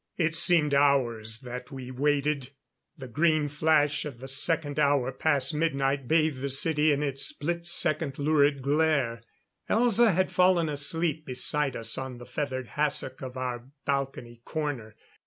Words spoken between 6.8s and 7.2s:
in